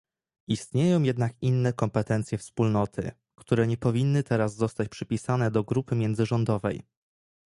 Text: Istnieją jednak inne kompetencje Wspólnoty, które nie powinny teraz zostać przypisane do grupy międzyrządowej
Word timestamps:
Istnieją 0.47 1.03
jednak 1.03 1.33
inne 1.41 1.73
kompetencje 1.73 2.37
Wspólnoty, 2.37 3.11
które 3.35 3.67
nie 3.67 3.77
powinny 3.77 4.23
teraz 4.23 4.55
zostać 4.55 4.89
przypisane 4.89 5.51
do 5.51 5.63
grupy 5.63 5.95
międzyrządowej 5.95 6.83